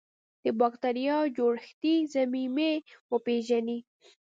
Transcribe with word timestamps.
د 0.43 0.45
بکټریا 0.59 1.17
جوړښتي 1.37 1.95
ضمیمې 2.13 2.73
وپیژني. 3.11 3.79